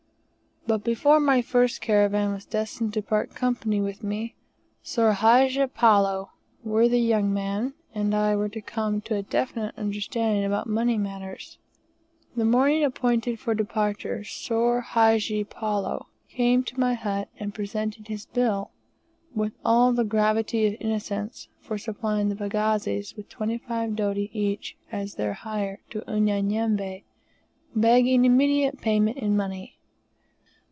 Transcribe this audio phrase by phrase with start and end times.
[0.67, 4.35] But before my first caravan was destined to part company with me,
[4.83, 6.29] Soor Hadji Palloo
[6.63, 11.57] worthy young man and I were to come to a definite understanding about money matters.
[12.37, 18.27] The morning appointed for departure Soor Hadji Palloo came to my hut and presented his
[18.27, 18.69] bill,
[19.35, 24.77] with all the gravity of innocence, for supplying the pagazis with twenty five doti each
[24.91, 27.01] as their hire to Unyanyembe,
[27.75, 29.79] begging immediate payment in money.